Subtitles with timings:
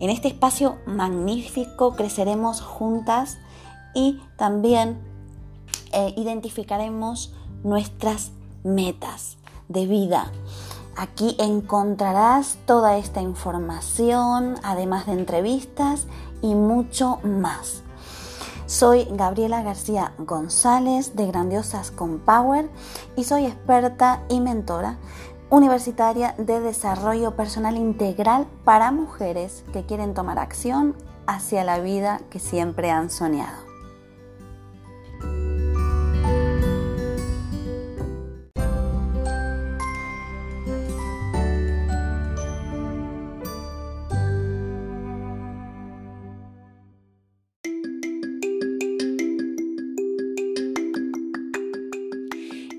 [0.00, 3.36] En este espacio magnífico creceremos juntas
[3.94, 4.98] y también
[5.92, 8.32] eh, identificaremos nuestras
[8.64, 9.36] metas
[9.68, 10.32] de vida.
[10.96, 16.06] Aquí encontrarás toda esta información, además de entrevistas
[16.40, 17.82] y mucho más.
[18.64, 22.70] Soy Gabriela García González de Grandiosas con Power
[23.16, 24.96] y soy experta y mentora
[25.50, 30.94] universitaria de desarrollo personal integral para mujeres que quieren tomar acción
[31.26, 33.68] hacia la vida que siempre han soñado.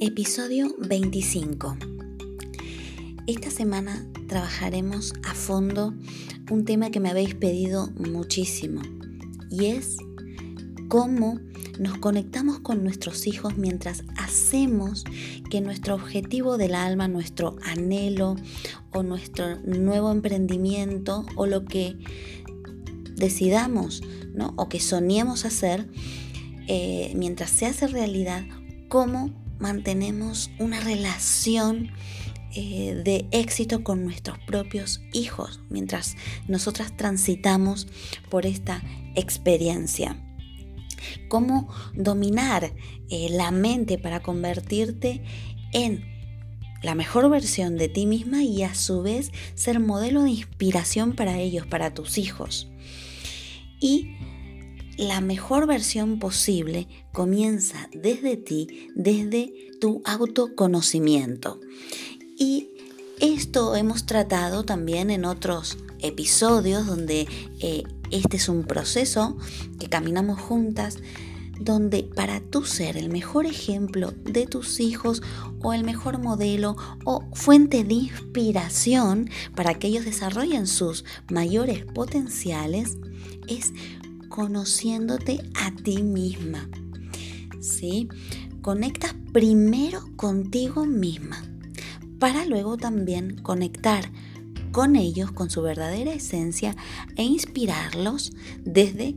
[0.00, 1.95] Episodio 25
[3.26, 5.94] esta semana trabajaremos a fondo
[6.50, 8.82] un tema que me habéis pedido muchísimo
[9.50, 9.96] y es
[10.88, 11.40] cómo
[11.80, 15.04] nos conectamos con nuestros hijos mientras hacemos
[15.50, 18.36] que nuestro objetivo del alma, nuestro anhelo
[18.92, 21.98] o nuestro nuevo emprendimiento o lo que
[23.16, 24.02] decidamos
[24.34, 24.54] ¿no?
[24.56, 25.88] o que soñemos hacer,
[26.68, 28.44] eh, mientras se hace realidad,
[28.88, 31.90] cómo mantenemos una relación
[32.56, 36.16] eh, de éxito con nuestros propios hijos mientras
[36.48, 37.86] nosotras transitamos
[38.30, 38.82] por esta
[39.14, 40.16] experiencia.
[41.28, 42.72] Cómo dominar
[43.10, 45.22] eh, la mente para convertirte
[45.74, 46.02] en
[46.82, 51.38] la mejor versión de ti misma y a su vez ser modelo de inspiración para
[51.38, 52.70] ellos, para tus hijos.
[53.80, 54.16] Y
[54.96, 61.60] la mejor versión posible comienza desde ti, desde tu autoconocimiento.
[62.38, 62.68] Y
[63.18, 67.26] esto hemos tratado también en otros episodios donde
[67.60, 69.38] eh, este es un proceso
[69.80, 70.98] que caminamos juntas,
[71.58, 75.22] donde para tú ser el mejor ejemplo de tus hijos
[75.62, 76.76] o el mejor modelo
[77.06, 82.98] o fuente de inspiración para que ellos desarrollen sus mayores potenciales,
[83.48, 83.72] es
[84.28, 86.68] conociéndote a ti misma.
[87.60, 88.10] ¿Sí?
[88.60, 91.55] Conectas primero contigo misma
[92.18, 94.10] para luego también conectar
[94.72, 96.76] con ellos, con su verdadera esencia
[97.16, 98.32] e inspirarlos
[98.62, 99.16] desde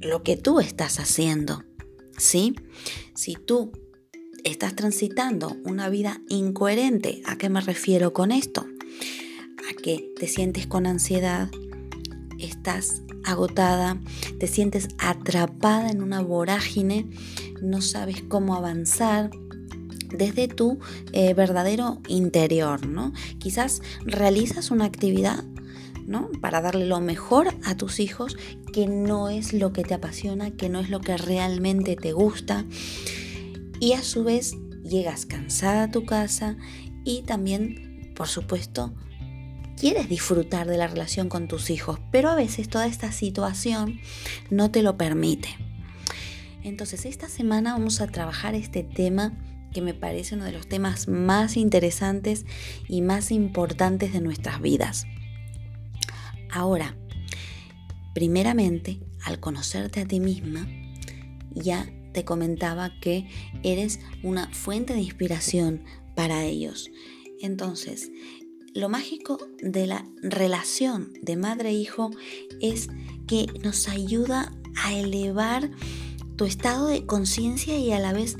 [0.00, 1.64] lo que tú estás haciendo.
[2.18, 2.54] ¿Sí?
[3.14, 3.72] Si tú
[4.44, 8.66] estás transitando una vida incoherente, ¿a qué me refiero con esto?
[9.70, 11.50] A que te sientes con ansiedad,
[12.38, 14.00] estás agotada,
[14.38, 17.08] te sientes atrapada en una vorágine,
[17.62, 19.30] no sabes cómo avanzar,
[20.12, 20.78] desde tu
[21.12, 23.12] eh, verdadero interior, ¿no?
[23.38, 25.44] Quizás realizas una actividad
[26.06, 26.28] ¿no?
[26.40, 28.36] Para darle lo mejor a tus hijos,
[28.72, 32.64] que no es lo que te apasiona, que no es lo que realmente te gusta.
[33.78, 36.56] Y a su vez llegas cansada a tu casa
[37.04, 38.92] y también, por supuesto,
[39.78, 44.00] quieres disfrutar de la relación con tus hijos, pero a veces toda esta situación
[44.50, 45.48] no te lo permite.
[46.62, 49.32] Entonces, esta semana vamos a trabajar este tema
[49.72, 52.44] que me parece uno de los temas más interesantes
[52.88, 55.06] y más importantes de nuestras vidas.
[56.50, 56.96] Ahora,
[58.14, 60.68] primeramente, al conocerte a ti misma,
[61.54, 63.28] ya te comentaba que
[63.62, 65.84] eres una fuente de inspiración
[66.16, 66.90] para ellos.
[67.40, 68.10] Entonces,
[68.74, 72.10] lo mágico de la relación de madre-hijo
[72.60, 72.88] es
[73.26, 74.52] que nos ayuda
[74.82, 75.70] a elevar
[76.36, 78.36] tu estado de conciencia y a la vez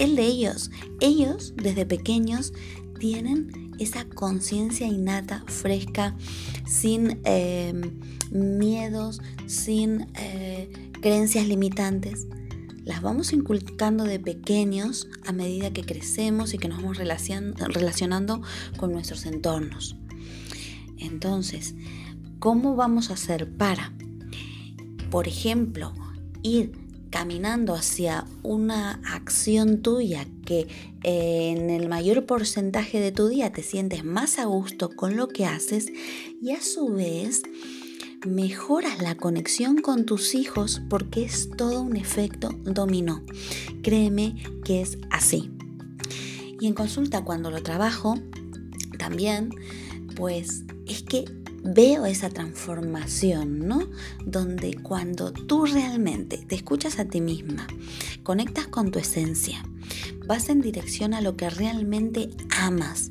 [0.00, 0.70] el de ellos.
[1.00, 2.52] Ellos, desde pequeños,
[2.98, 6.16] tienen esa conciencia innata, fresca,
[6.66, 8.00] sin em,
[8.30, 10.70] miedos, sin eh,
[11.00, 12.26] creencias limitantes.
[12.84, 18.42] las vamos inculcando de pequeños a medida que crecemos y que nos vamos relacionando
[18.78, 19.96] con nuestros entornos.
[20.96, 21.74] Entonces,
[22.38, 23.92] ¿cómo vamos a hacer para,
[25.10, 25.94] por ejemplo,
[26.42, 26.72] ir
[27.10, 30.68] caminando hacia una acción tuya que
[31.02, 35.28] eh, en el mayor porcentaje de tu día te sientes más a gusto con lo
[35.28, 35.86] que haces
[36.40, 37.42] y a su vez
[38.26, 43.24] mejoras la conexión con tus hijos porque es todo un efecto dominó.
[43.82, 45.50] Créeme que es así.
[46.60, 48.18] Y en consulta cuando lo trabajo,
[48.98, 49.50] también,
[50.14, 51.24] pues es que
[51.62, 53.88] veo esa transformación, ¿no?
[54.24, 57.66] Donde cuando tú realmente te escuchas a ti misma,
[58.22, 59.62] conectas con tu esencia,
[60.26, 63.10] vas en dirección a lo que realmente amas,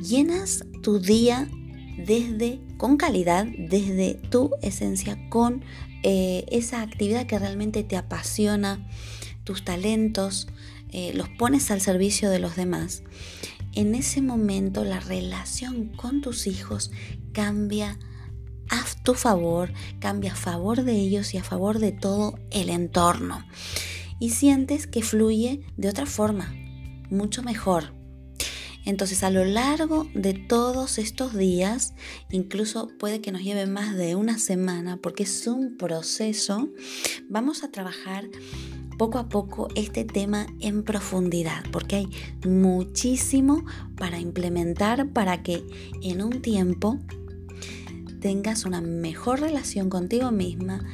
[0.00, 1.48] llenas tu día
[1.96, 5.64] desde, con calidad, desde tu esencia, con
[6.02, 8.86] eh, esa actividad que realmente te apasiona,
[9.44, 10.48] tus talentos,
[10.90, 13.02] eh, los pones al servicio de los demás.
[13.74, 16.90] En ese momento la relación con tus hijos
[17.32, 17.98] cambia
[18.70, 23.44] a tu favor, cambia a favor de ellos y a favor de todo el entorno.
[24.20, 26.54] Y sientes que fluye de otra forma,
[27.10, 27.92] mucho mejor,
[28.84, 31.94] entonces a lo largo de todos estos días,
[32.30, 36.68] incluso puede que nos lleve más de una semana porque es un proceso,
[37.28, 38.28] vamos a trabajar
[38.98, 42.08] poco a poco este tema en profundidad, porque hay
[42.46, 43.64] muchísimo
[43.96, 45.64] para implementar para que
[46.02, 46.98] en un tiempo
[48.20, 50.84] tengas una mejor relación contigo misma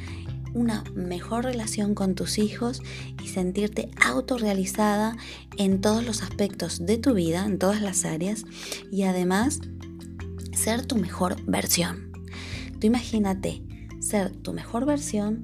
[0.53, 2.81] una mejor relación con tus hijos
[3.23, 5.15] y sentirte autorrealizada
[5.57, 8.45] en todos los aspectos de tu vida, en todas las áreas
[8.91, 9.61] y además
[10.53, 12.11] ser tu mejor versión.
[12.79, 13.63] Tú imagínate
[13.99, 15.43] ser tu mejor versión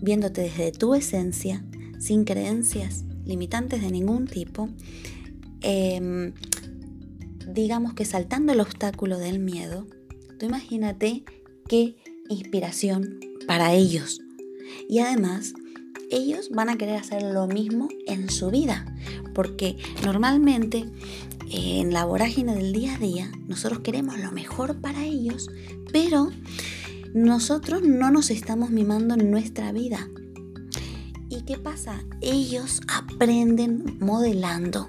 [0.00, 1.64] viéndote desde tu esencia,
[1.98, 4.68] sin creencias limitantes de ningún tipo,
[5.60, 6.32] em,
[7.52, 9.86] digamos que saltando el obstáculo del miedo,
[10.38, 11.24] tú imagínate
[11.68, 11.96] qué
[12.28, 14.20] inspiración para ellos
[14.88, 15.54] y además,
[16.10, 18.84] ellos van a querer hacer lo mismo en su vida,
[19.34, 20.84] porque normalmente
[21.50, 25.48] en la vorágine del día a día nosotros queremos lo mejor para ellos,
[25.92, 26.30] pero
[27.14, 30.08] nosotros no nos estamos mimando en nuestra vida.
[31.44, 32.02] ¿Y qué pasa?
[32.22, 34.88] Ellos aprenden modelando,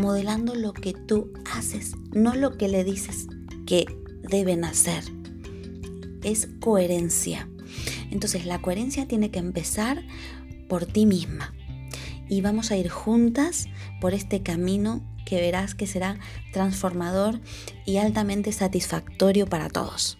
[0.00, 3.26] modelando lo que tú haces, no lo que le dices
[3.66, 3.84] que
[4.22, 5.04] deben hacer.
[6.22, 7.50] Es coherencia.
[8.10, 10.02] Entonces la coherencia tiene que empezar
[10.70, 11.52] por ti misma.
[12.30, 13.66] Y vamos a ir juntas
[14.00, 16.18] por este camino que verás que será
[16.50, 17.42] transformador
[17.84, 20.19] y altamente satisfactorio para todos.